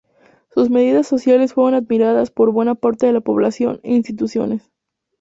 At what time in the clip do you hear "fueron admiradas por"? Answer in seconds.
1.53-2.51